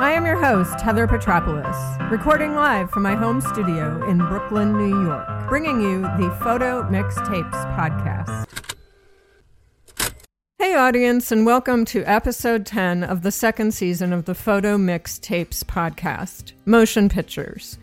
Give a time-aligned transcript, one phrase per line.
[0.00, 5.04] I am your host, Heather Petropoulos, recording live from my home studio in Brooklyn, New
[5.04, 8.46] York, bringing you the Photo Mixtapes podcast.
[10.56, 15.62] Hey, audience, and welcome to episode 10 of the second season of the Photo Mixtapes
[15.62, 17.76] podcast, Motion Pictures.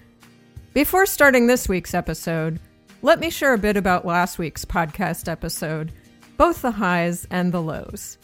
[0.73, 2.59] Before starting this week's episode,
[3.03, 5.91] let me share a bit about last week's podcast episode,
[6.35, 8.17] both the highs and the lows.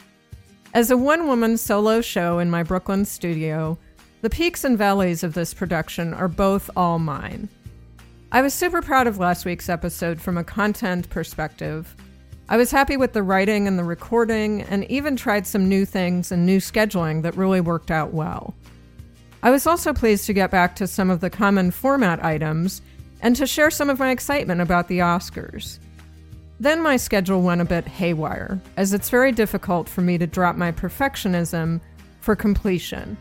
[0.73, 3.77] As a one woman solo show in my Brooklyn studio,
[4.23, 7.49] the peaks and valleys of this production are both all mine.
[8.31, 11.93] I was super proud of last week's episode from a content perspective.
[12.47, 16.31] I was happy with the writing and the recording, and even tried some new things
[16.31, 18.55] and new scheduling that really worked out well.
[19.43, 22.81] I was also pleased to get back to some of the common format items
[23.21, 25.79] and to share some of my excitement about the Oscars.
[26.61, 30.55] Then my schedule went a bit haywire, as it's very difficult for me to drop
[30.55, 31.81] my perfectionism
[32.21, 33.17] for completion.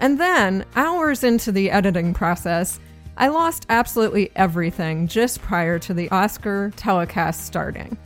[0.00, 2.80] And then, hours into the editing process,
[3.18, 7.98] I lost absolutely everything just prior to the Oscar telecast starting.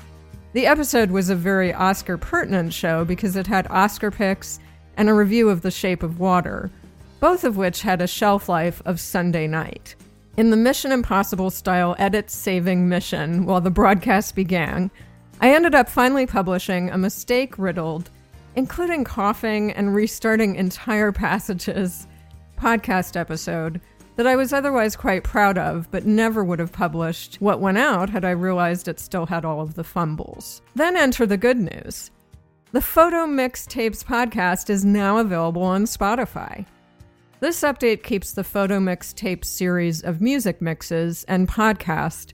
[0.54, 4.58] The episode was a very Oscar pertinent show because it had Oscar picks
[4.96, 6.70] and a review of The Shape of Water,
[7.20, 9.94] both of which had a shelf life of Sunday night.
[10.36, 14.90] In the Mission Impossible style edit saving mission while the broadcast began,
[15.40, 18.10] I ended up finally publishing a mistake riddled,
[18.56, 22.06] including coughing and restarting entire passages,
[22.58, 23.80] podcast episode
[24.16, 28.10] that I was otherwise quite proud of, but never would have published what went out
[28.10, 30.62] had I realized it still had all of the fumbles.
[30.74, 32.10] Then enter the good news.
[32.72, 36.66] The Photo Mixtapes podcast is now available on Spotify.
[37.40, 42.32] This update keeps the photo mixtape series of music mixes and podcast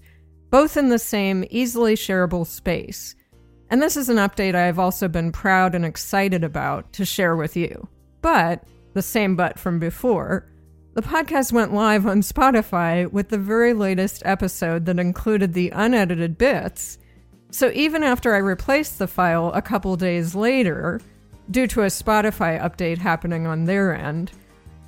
[0.50, 3.14] both in the same easily shareable space.
[3.70, 7.36] And this is an update I have also been proud and excited about to share
[7.36, 7.88] with you.
[8.20, 10.50] But, the same but from before,
[10.94, 16.36] the podcast went live on Spotify with the very latest episode that included the unedited
[16.36, 16.98] bits.
[17.52, 21.00] So even after I replaced the file a couple days later,
[21.48, 24.32] due to a Spotify update happening on their end,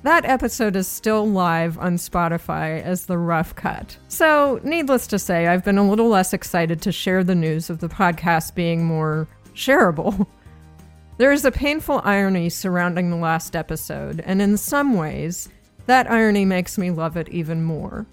[0.03, 3.97] that episode is still live on Spotify as the rough cut.
[4.09, 7.79] So, needless to say, I've been a little less excited to share the news of
[7.79, 10.27] the podcast being more shareable.
[11.19, 15.47] There is a painful irony surrounding the last episode, and in some ways,
[15.85, 18.07] that irony makes me love it even more.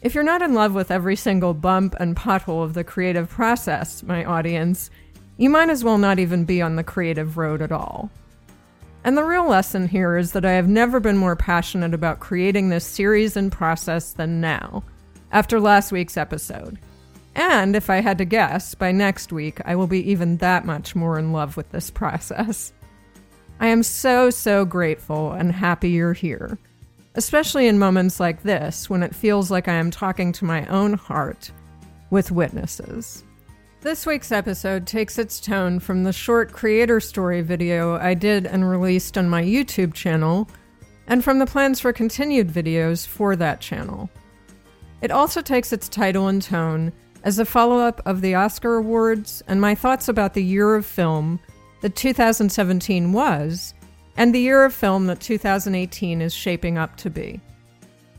[0.00, 4.02] If you're not in love with every single bump and pothole of the creative process,
[4.02, 4.90] my audience,
[5.36, 8.10] you might as well not even be on the creative road at all.
[9.06, 12.70] And the real lesson here is that I have never been more passionate about creating
[12.70, 14.82] this series and process than now,
[15.30, 16.80] after last week's episode.
[17.36, 20.96] And if I had to guess, by next week I will be even that much
[20.96, 22.72] more in love with this process.
[23.60, 26.58] I am so, so grateful and happy you're here,
[27.14, 30.94] especially in moments like this when it feels like I am talking to my own
[30.94, 31.52] heart
[32.10, 33.22] with witnesses.
[33.86, 38.68] This week's episode takes its tone from the short creator story video I did and
[38.68, 40.48] released on my YouTube channel,
[41.06, 44.10] and from the plans for continued videos for that channel.
[45.02, 46.92] It also takes its title and tone
[47.22, 50.84] as a follow up of the Oscar Awards and my thoughts about the year of
[50.84, 51.38] film
[51.80, 53.72] that 2017 was,
[54.16, 57.40] and the year of film that 2018 is shaping up to be.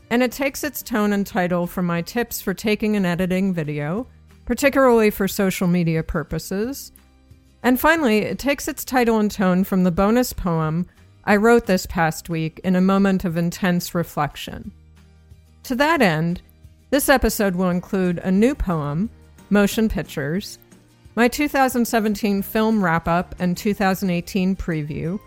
[0.08, 4.06] And it takes its tone and title from my tips for taking and editing video
[4.48, 6.90] particularly for social media purposes.
[7.62, 10.86] And finally, it takes its title and tone from the bonus poem
[11.24, 14.72] I wrote this past week in a moment of intense reflection.
[15.64, 16.40] To that end,
[16.88, 19.10] this episode will include a new poem,
[19.50, 20.58] Motion Pictures,
[21.14, 25.20] my 2017 film wrap up and 2018 preview,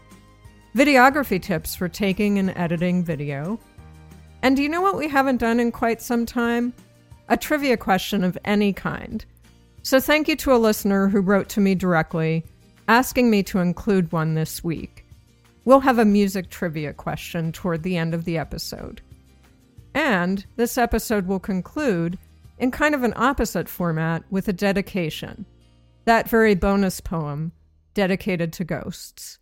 [0.76, 3.60] videography tips for taking and editing video.
[4.42, 6.74] And do you know what we haven't done in quite some time?
[7.32, 9.24] A trivia question of any kind.
[9.84, 12.44] So thank you to a listener who wrote to me directly
[12.90, 15.06] asking me to include one this week.
[15.64, 19.00] We'll have a music trivia question toward the end of the episode.
[19.94, 22.20] And this episode will conclude
[22.60, 25.46] in kind of an opposite format with a dedication.
[26.04, 27.54] That very bonus poem
[27.94, 29.40] dedicated to ghosts.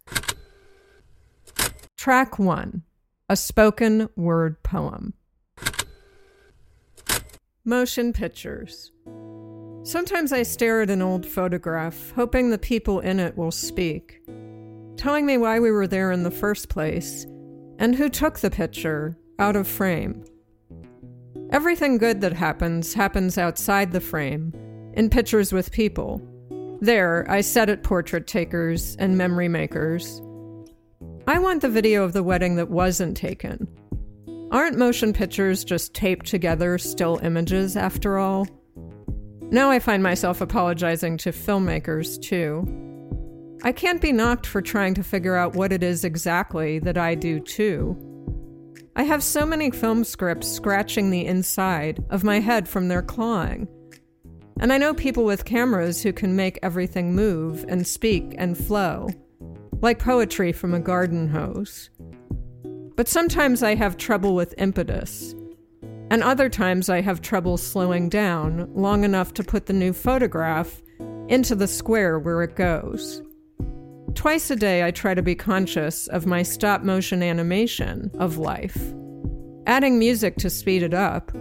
[1.98, 2.84] Track 1
[3.30, 5.16] A Spoken Word Poem.
[7.66, 8.94] Motion pictures.
[9.84, 14.22] Sometimes I stare at an old photograph, hoping the people in it will speak,
[14.96, 17.26] telling me why we were there in the first place
[17.78, 20.24] and who took the picture out of frame.
[21.52, 24.54] Everything good that happens happens outside the frame,
[24.94, 26.22] in pictures with people.
[26.80, 30.22] There, I set at portrait takers and memory makers.
[31.28, 33.68] I want the video of the wedding that wasn't taken.
[34.52, 38.48] Aren't motion pictures just taped together still images after all?
[39.52, 42.66] Now I find myself apologizing to filmmakers too.
[43.64, 47.14] I can't be knocked for trying to figure out what it is exactly that I
[47.14, 47.96] do too.
[48.96, 53.68] I have so many film scripts scratching the inside of my head from their clawing.
[54.60, 59.10] And I know people with cameras who can make everything move and speak and flow,
[59.82, 61.92] like poetry from a garden hose.
[63.00, 65.34] But sometimes I have trouble with impetus.
[66.12, 70.82] And other times I have trouble slowing down long enough to put the new photograph
[71.30, 73.24] into the square where it goes.
[74.16, 78.78] Twice a day, I try to be conscious of my stop motion animation of life,
[79.66, 81.32] adding music to speed it up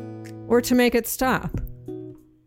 [0.46, 1.50] or to make it stop.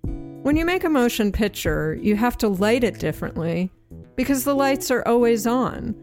[0.04, 3.72] When you make a motion picture, you have to light it differently
[4.16, 5.98] because the lights are always on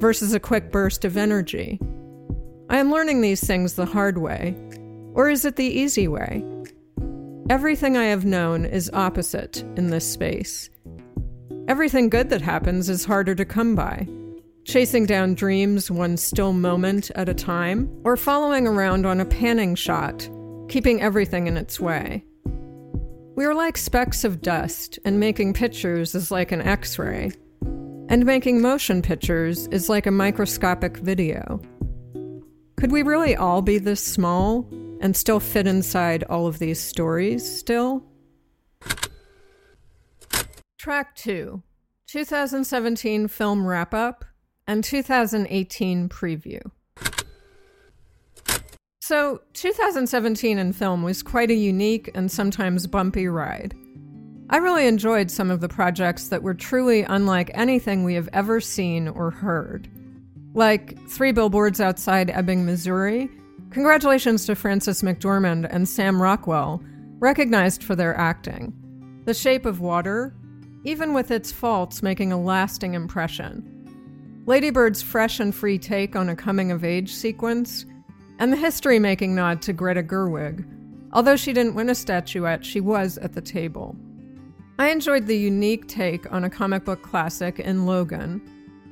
[0.00, 1.78] versus a quick burst of energy.
[2.70, 4.54] I am learning these things the hard way.
[5.14, 6.44] Or is it the easy way?
[7.48, 10.68] Everything I have known is opposite in this space.
[11.66, 14.06] Everything good that happens is harder to come by.
[14.64, 19.74] Chasing down dreams one still moment at a time, or following around on a panning
[19.74, 20.28] shot,
[20.68, 22.22] keeping everything in its way.
[23.34, 27.32] We are like specks of dust, and making pictures is like an x ray.
[28.10, 31.62] And making motion pictures is like a microscopic video.
[32.78, 34.68] Could we really all be this small
[35.00, 38.04] and still fit inside all of these stories still?
[40.78, 41.60] Track 2
[42.06, 44.24] 2017 Film Wrap Up
[44.68, 46.60] and 2018 Preview.
[49.00, 53.74] So, 2017 in film was quite a unique and sometimes bumpy ride.
[54.50, 58.60] I really enjoyed some of the projects that were truly unlike anything we have ever
[58.60, 59.90] seen or heard
[60.54, 63.30] like Three Billboards Outside Ebbing, Missouri.
[63.70, 66.82] Congratulations to Frances McDormand and Sam Rockwell,
[67.18, 68.72] recognized for their acting.
[69.24, 70.34] The Shape of Water,
[70.84, 73.74] even with its faults, making a lasting impression.
[74.46, 77.84] Lady Bird's fresh and free take on a coming of age sequence,
[78.38, 80.64] and the history making nod to Greta Gerwig.
[81.12, 83.96] Although she didn't win a statuette, she was at the table.
[84.78, 88.40] I enjoyed the unique take on a comic book classic in Logan,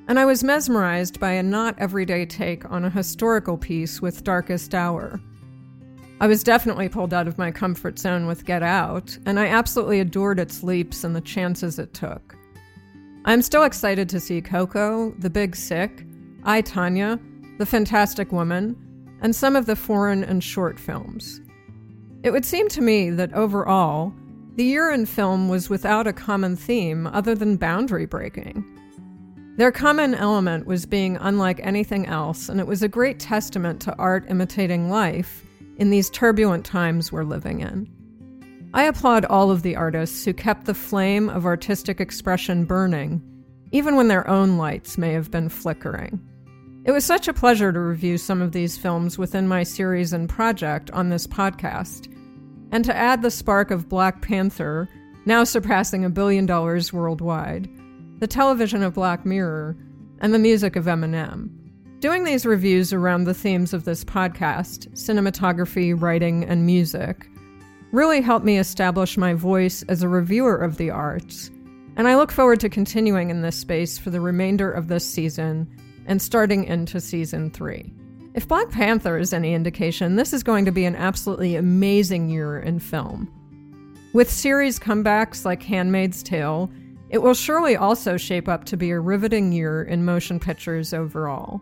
[0.09, 4.75] and I was mesmerized by a not everyday take on a historical piece with Darkest
[4.75, 5.21] Hour.
[6.21, 10.01] I was definitely pulled out of my comfort zone with Get Out, and I absolutely
[10.01, 12.37] adored its leaps and the chances it took.
[13.25, 16.07] I'm still excited to see Coco, The Big Sick,
[16.45, 17.19] I, Tanya,
[17.59, 18.77] The Fantastic Woman,
[19.21, 21.41] and some of the foreign and short films.
[22.23, 24.15] It would seem to me that overall,
[24.55, 28.65] the year in film was without a common theme other than boundary breaking.
[29.57, 33.97] Their common element was being unlike anything else, and it was a great testament to
[33.97, 35.47] art imitating life
[35.79, 37.89] in these turbulent times we're living in.
[38.75, 43.23] I applaud all of the artists who kept the flame of artistic expression burning,
[43.73, 46.21] even when their own lights may have been flickering.
[46.85, 50.29] It was such a pleasure to review some of these films within my series and
[50.29, 52.15] project on this podcast,
[52.73, 54.87] and to add the spark of Black Panther,
[55.25, 57.71] now surpassing a billion dollars worldwide
[58.19, 59.77] the television of Black Mirror,
[60.21, 61.51] and the music of Eminem.
[62.01, 67.29] Doing these reviews around the themes of this podcast, cinematography, writing, and music,
[67.93, 71.51] really helped me establish my voice as a reviewer of the arts,
[71.97, 75.69] and I look forward to continuing in this space for the remainder of this season
[76.07, 77.93] and starting into season three.
[78.35, 82.61] If Black Panther is any indication, this is going to be an absolutely amazing year
[82.61, 83.33] in film.
[84.13, 86.71] With series comebacks like Handmaid's Tale
[87.11, 91.61] it will surely also shape up to be a riveting year in motion pictures overall.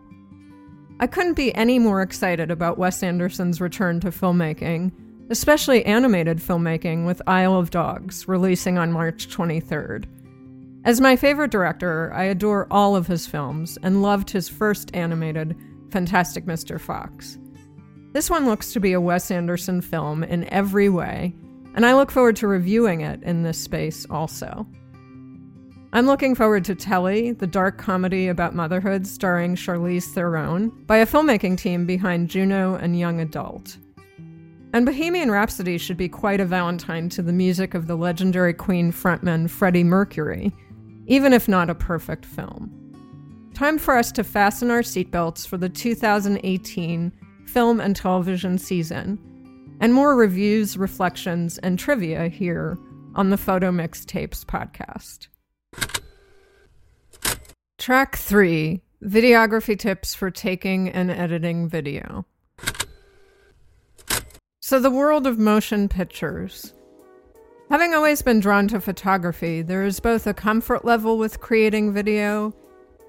[0.99, 4.91] I couldn't be any more excited about Wes Anderson's return to filmmaking,
[5.29, 10.05] especially animated filmmaking with Isle of Dogs releasing on March 23rd.
[10.85, 15.55] As my favorite director, I adore all of his films and loved his first animated,
[15.91, 16.79] Fantastic Mr.
[16.79, 17.37] Fox.
[18.13, 21.35] This one looks to be a Wes Anderson film in every way,
[21.73, 24.65] and I look forward to reviewing it in this space also.
[25.95, 31.05] I'm looking forward to Tully, the dark comedy about motherhood starring Charlize Theron, by a
[31.05, 33.77] filmmaking team behind Juno and Young Adult.
[34.73, 38.91] And Bohemian Rhapsody should be quite a valentine to the music of the legendary Queen
[38.91, 40.51] frontman Freddie Mercury,
[41.07, 42.69] even if not a perfect film.
[43.53, 47.13] Time for us to fasten our seatbelts for the 2018
[47.45, 49.17] film and television season,
[49.79, 52.77] and more reviews, reflections, and trivia here
[53.15, 55.29] on the Photo Mixtapes podcast.
[57.77, 62.25] Track 3 Videography tips for taking and editing video.
[64.59, 66.73] So, the world of motion pictures.
[67.69, 72.53] Having always been drawn to photography, there is both a comfort level with creating video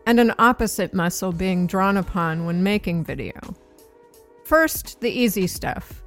[0.07, 3.39] and an opposite muscle being drawn upon when making video.
[4.45, 6.03] First, the easy stuff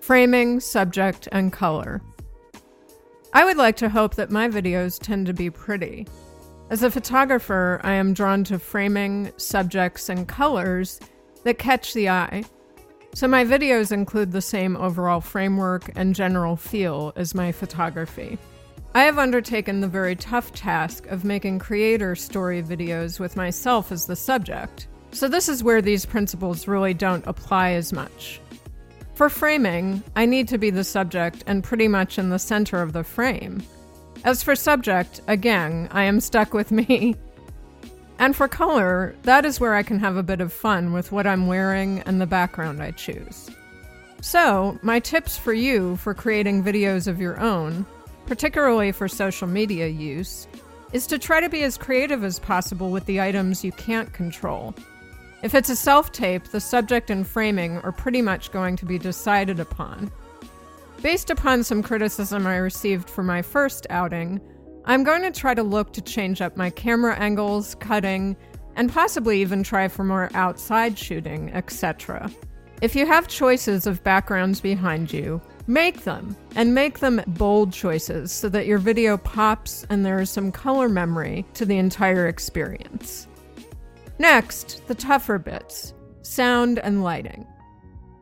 [0.00, 2.02] framing, subject, and color.
[3.34, 6.06] I would like to hope that my videos tend to be pretty.
[6.68, 11.00] As a photographer, I am drawn to framing, subjects, and colors
[11.44, 12.44] that catch the eye.
[13.14, 18.38] So my videos include the same overall framework and general feel as my photography.
[18.94, 24.04] I have undertaken the very tough task of making creator story videos with myself as
[24.04, 28.41] the subject, so this is where these principles really don't apply as much.
[29.14, 32.92] For framing, I need to be the subject and pretty much in the center of
[32.92, 33.62] the frame.
[34.24, 37.16] As for subject, again, I am stuck with me.
[38.18, 41.26] And for color, that is where I can have a bit of fun with what
[41.26, 43.50] I'm wearing and the background I choose.
[44.20, 47.84] So, my tips for you for creating videos of your own,
[48.26, 50.46] particularly for social media use,
[50.92, 54.72] is to try to be as creative as possible with the items you can't control.
[55.42, 58.96] If it's a self tape, the subject and framing are pretty much going to be
[58.96, 60.12] decided upon.
[61.02, 64.40] Based upon some criticism I received for my first outing,
[64.84, 68.36] I'm going to try to look to change up my camera angles, cutting,
[68.76, 72.30] and possibly even try for more outside shooting, etc.
[72.80, 78.30] If you have choices of backgrounds behind you, make them, and make them bold choices
[78.30, 83.26] so that your video pops and there is some color memory to the entire experience.
[84.22, 87.44] Next, the tougher bits sound and lighting.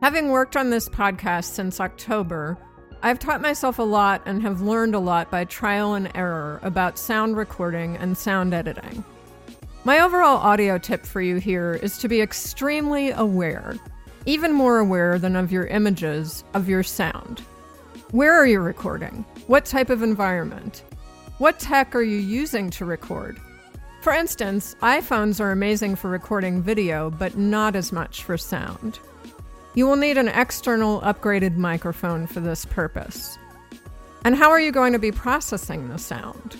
[0.01, 2.57] Having worked on this podcast since October,
[3.03, 6.97] I've taught myself a lot and have learned a lot by trial and error about
[6.97, 9.03] sound recording and sound editing.
[9.83, 13.75] My overall audio tip for you here is to be extremely aware,
[14.25, 17.41] even more aware than of your images, of your sound.
[18.09, 19.23] Where are you recording?
[19.45, 20.83] What type of environment?
[21.37, 23.39] What tech are you using to record?
[24.01, 28.97] For instance, iPhones are amazing for recording video, but not as much for sound.
[29.75, 33.37] You will need an external upgraded microphone for this purpose.
[34.25, 36.59] And how are you going to be processing the sound?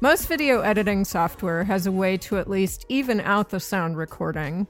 [0.00, 4.66] Most video editing software has a way to at least even out the sound recording,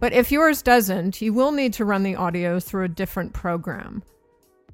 [0.00, 4.02] but if yours doesn't, you will need to run the audio through a different program.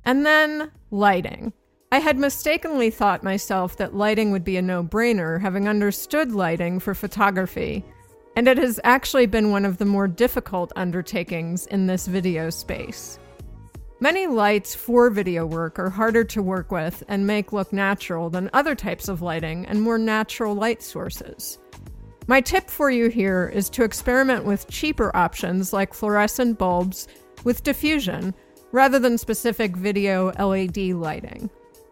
[0.04, 1.52] And then, lighting.
[1.90, 6.80] I had mistakenly thought myself that lighting would be a no brainer, having understood lighting
[6.80, 7.85] for photography
[8.38, 13.18] and it has actually been one of the more difficult undertakings in this video space.
[13.99, 18.49] Many lights for video work are harder to work with and make look natural than
[18.52, 21.59] other types of lighting and more natural light sources.
[22.28, 27.09] My tip for you here is to experiment with cheaper options like fluorescent bulbs
[27.42, 28.37] with diffusion
[28.71, 31.50] rather than specific video LED lighting.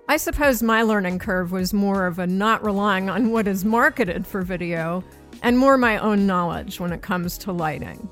[0.08, 4.24] I suppose my learning curve was more of a not relying on what is marketed
[4.24, 5.02] for video
[5.42, 8.08] and more my own knowledge when it comes to lighting.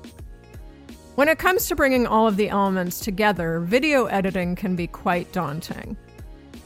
[1.15, 5.31] When it comes to bringing all of the elements together, video editing can be quite
[5.31, 5.95] daunting.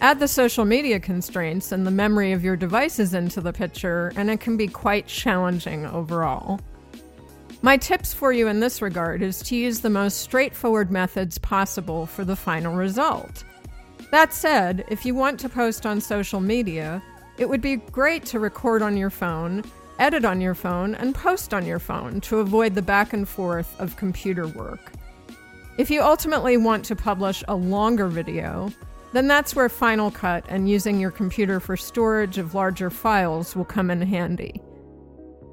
[0.02, 4.32] Add the social media constraints and the memory of your devices into the picture, and
[4.32, 6.60] it can be quite challenging overall.
[7.62, 12.08] My tips for you in this regard is to use the most straightforward methods possible
[12.08, 13.44] for the final result.
[14.12, 17.02] That said, if you want to post on social media,
[17.38, 19.64] it would be great to record on your phone
[20.00, 23.80] edit on your phone, and post on your phone to avoid the back and forth
[23.80, 24.94] of computer work.
[25.78, 28.72] If you ultimately want to publish a longer video,
[29.12, 33.66] then that's where Final Cut and using your computer for storage of larger files will
[33.66, 34.62] come in handy.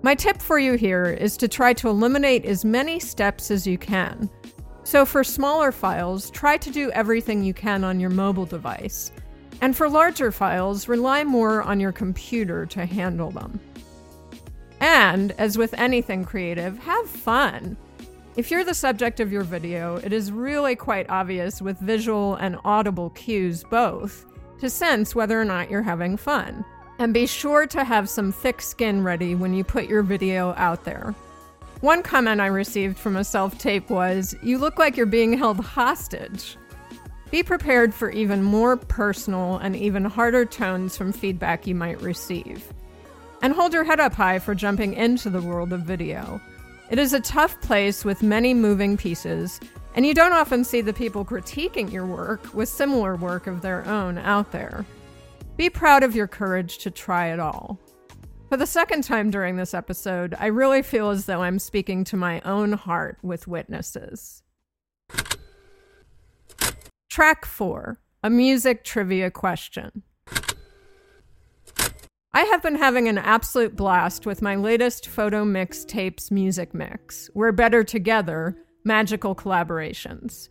[0.03, 3.79] My tip for you here is to try to eliminate as many steps as you
[3.79, 4.31] can.
[4.87, 9.11] So, for smaller files, try to do everything you can on your mobile device.
[9.61, 13.59] And for larger files, rely more on your computer to handle them.
[14.79, 17.77] And, as with anything creative, have fun.
[18.37, 22.57] If you're the subject of your video, it is really quite obvious with visual and
[22.65, 24.25] audible cues both
[24.61, 26.65] to sense whether or not you're having fun.
[27.01, 30.85] And be sure to have some thick skin ready when you put your video out
[30.85, 31.13] there.
[31.81, 35.61] One comment I received from a self tape was, You look like you're being held
[35.61, 36.57] hostage.
[37.31, 42.73] Be prepared for even more personal and even harder tones from feedback you might receive.
[43.43, 46.41] And hold your head up high for jumping into the world of video.
[46.89, 49.61] It is a tough place with many moving pieces,
[49.95, 53.85] and you don't often see the people critiquing your work with similar work of their
[53.87, 54.87] own out there.
[55.57, 57.79] Be proud of your courage to try it all.
[58.49, 62.17] For the second time during this episode, I really feel as though I'm speaking to
[62.17, 64.45] my own heart with witnesses.
[67.11, 70.05] Track 4 A Music Trivia Question.
[72.33, 77.29] I have been having an absolute blast with my latest photo mix tapes music mix.
[77.35, 80.51] We're better together, magical collaborations.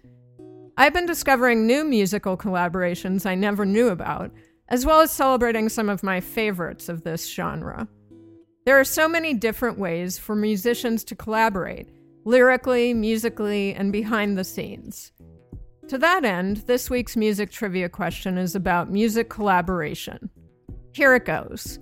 [0.76, 4.32] I've been discovering new musical collaborations I never knew about
[4.70, 7.88] as well as celebrating some of my favorites of this genre.
[8.66, 11.90] There are so many different ways for musicians to collaborate,
[12.26, 15.12] lyrically, musically, and behind the scenes.
[15.90, 20.32] To that end, this week's music trivia question is about music collaboration.
[20.94, 21.78] Here it goes.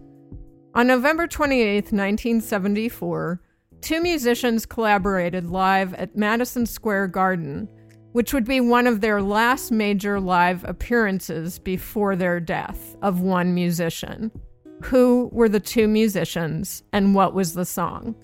[0.76, 3.42] On November 28, 1974,
[3.80, 7.70] two musicians collaborated live at Madison Square Garden
[8.14, 13.54] which would be one of their last major live appearances before their death of one
[13.54, 14.32] musician.
[14.86, 18.16] Who were the two musicians and what was the song?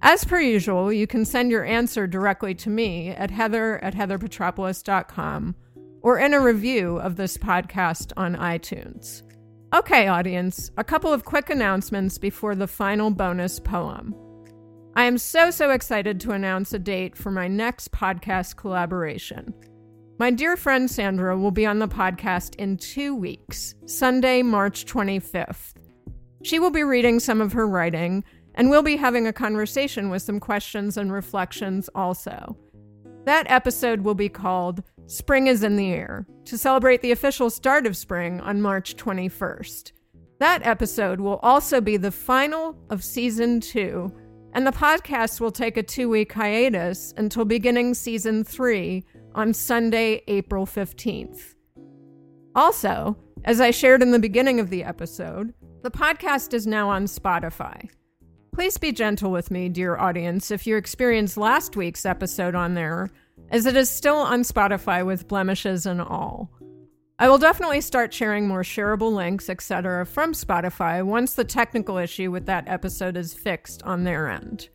[0.00, 5.54] As per usual, you can send your answer directly to me at heather at heatherpetropoulos.com
[6.02, 9.22] or in a review of this podcast on iTunes.
[9.74, 14.14] Okay, audience, a couple of quick announcements before the final bonus poem.
[14.98, 19.54] I am so, so excited to announce a date for my next podcast collaboration.
[20.18, 25.74] My dear friend Sandra will be on the podcast in two weeks, Sunday, March 25th.
[26.42, 28.24] She will be reading some of her writing,
[28.56, 32.56] and we'll be having a conversation with some questions and reflections also.
[33.24, 37.86] That episode will be called Spring is in the Air to celebrate the official start
[37.86, 39.92] of spring on March 21st.
[40.40, 44.12] That episode will also be the final of season two
[44.52, 50.22] and the podcast will take a two week hiatus until beginning season three on Sunday,
[50.28, 51.54] April 15th.
[52.54, 57.04] Also, as I shared in the beginning of the episode, the podcast is now on
[57.04, 57.88] Spotify.
[58.52, 63.10] Please be gentle with me, dear audience, if you experienced last week's episode on there,
[63.50, 66.50] as it is still on Spotify with blemishes and all.
[67.20, 72.30] I will definitely start sharing more shareable links, etc., from Spotify once the technical issue
[72.30, 74.68] with that episode is fixed on their end.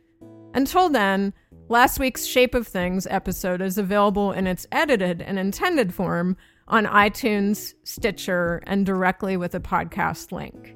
[0.54, 1.34] Until then,
[1.70, 6.36] last week's Shape of Things episode is available in its edited and intended form
[6.68, 10.76] on iTunes, Stitcher, and directly with a podcast link.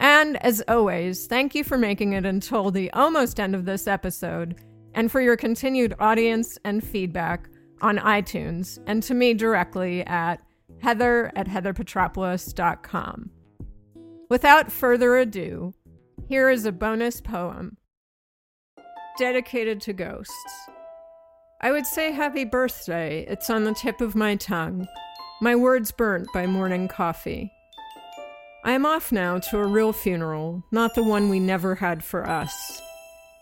[0.00, 4.62] And as always, thank you for making it until the almost end of this episode
[4.94, 7.50] and for your continued audience and feedback
[7.82, 10.40] on iTunes and to me directly at
[10.80, 13.30] heather at heatherpetropoulos.com.
[14.28, 15.72] Without further ado,
[16.28, 17.76] here is a bonus poem
[19.18, 20.68] dedicated to ghosts.
[21.60, 24.86] I would say happy birthday, it's on the tip of my tongue,
[25.40, 27.50] my words burnt by morning coffee.
[28.64, 32.28] I am off now to a real funeral, not the one we never had for
[32.28, 32.82] us.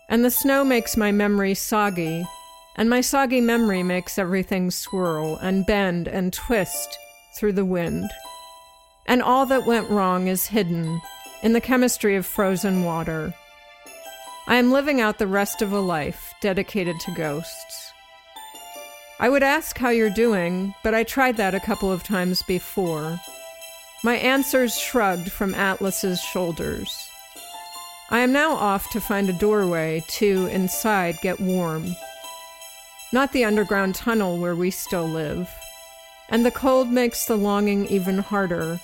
[0.07, 2.25] And the snow makes my memory soggy,
[2.77, 6.99] and my soggy memory makes everything swirl and bend and twist
[7.37, 8.09] through the wind.
[9.05, 11.01] And all that went wrong is hidden
[11.43, 13.33] in the chemistry of frozen water.
[14.47, 17.91] I am living out the rest of a life dedicated to ghosts.
[19.19, 23.19] I would ask how you're doing, but I tried that a couple of times before.
[24.03, 27.07] My answers shrugged from Atlas's shoulders.
[28.11, 31.95] I am now off to find a doorway to, inside, get warm.
[33.11, 35.49] Not the underground tunnel where we still live.
[36.29, 38.79] And the cold makes the longing even harder.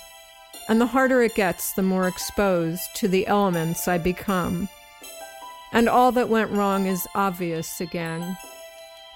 [0.68, 4.68] And the harder it gets, the more exposed to the elements I become.
[5.72, 8.36] And all that went wrong is obvious again.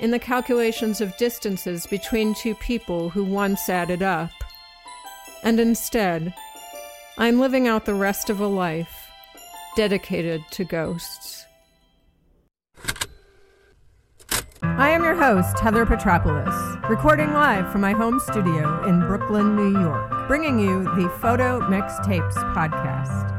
[0.01, 4.31] In the calculations of distances between two people who once added up.
[5.43, 6.35] And instead,
[7.19, 9.11] I'm living out the rest of a life
[9.77, 11.46] dedicated to ghosts.
[14.79, 19.81] I am your host, Heather Petropoulos, recording live from my home studio in Brooklyn, New
[19.81, 23.36] York, bringing you the Photo Mixtapes podcast.